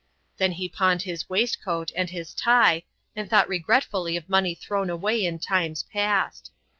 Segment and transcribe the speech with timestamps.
[0.37, 5.23] Then he pawned his waistcoat and his tie, and thought regretfully of money thrown away
[5.23, 6.51] in times past.